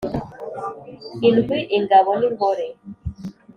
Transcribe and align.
Indwi 1.27 1.57
ingabo 1.77 2.11
n 2.19 2.21
ingore 2.27 2.65